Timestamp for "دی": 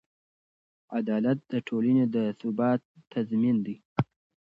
3.65-3.75